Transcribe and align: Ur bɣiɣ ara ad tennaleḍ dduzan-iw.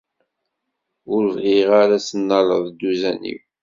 Ur 1.13 1.23
bɣiɣ 1.35 1.69
ara 1.81 1.95
ad 1.97 2.03
tennaleḍ 2.07 2.63
dduzan-iw. 2.69 3.39